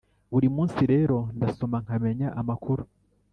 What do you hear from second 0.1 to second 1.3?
Buri munsi rero